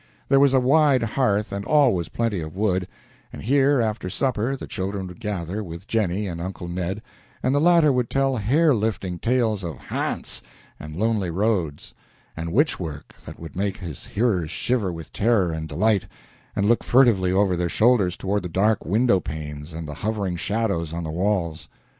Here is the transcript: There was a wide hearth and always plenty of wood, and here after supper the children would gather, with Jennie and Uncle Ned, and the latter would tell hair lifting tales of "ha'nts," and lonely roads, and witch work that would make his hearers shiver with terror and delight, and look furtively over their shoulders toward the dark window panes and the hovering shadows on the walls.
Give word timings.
There 0.29 0.39
was 0.39 0.55
a 0.55 0.59
wide 0.59 1.03
hearth 1.03 1.51
and 1.51 1.63
always 1.63 2.09
plenty 2.09 2.41
of 2.41 2.55
wood, 2.55 2.87
and 3.31 3.43
here 3.43 3.79
after 3.79 4.09
supper 4.09 4.55
the 4.55 4.65
children 4.65 5.05
would 5.05 5.19
gather, 5.19 5.63
with 5.63 5.85
Jennie 5.85 6.25
and 6.25 6.41
Uncle 6.41 6.67
Ned, 6.67 7.03
and 7.43 7.53
the 7.53 7.61
latter 7.61 7.93
would 7.93 8.09
tell 8.09 8.37
hair 8.37 8.73
lifting 8.73 9.19
tales 9.19 9.63
of 9.63 9.77
"ha'nts," 9.91 10.41
and 10.79 10.95
lonely 10.95 11.29
roads, 11.29 11.93
and 12.35 12.51
witch 12.51 12.79
work 12.79 13.13
that 13.27 13.39
would 13.39 13.55
make 13.55 13.77
his 13.77 14.07
hearers 14.07 14.49
shiver 14.49 14.91
with 14.91 15.13
terror 15.13 15.51
and 15.51 15.67
delight, 15.69 16.07
and 16.55 16.65
look 16.67 16.83
furtively 16.83 17.31
over 17.31 17.55
their 17.55 17.69
shoulders 17.69 18.17
toward 18.17 18.41
the 18.41 18.49
dark 18.49 18.83
window 18.83 19.19
panes 19.19 19.71
and 19.71 19.87
the 19.87 19.93
hovering 20.01 20.35
shadows 20.35 20.93
on 20.93 21.03
the 21.03 21.11
walls. 21.11 21.69